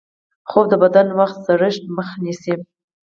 خوب 0.49 0.65
د 0.69 0.73
بدن 0.83 1.07
وختي 1.19 1.41
زړښت 1.47 1.83
مخه 1.95 2.15
نیسي 2.25 2.53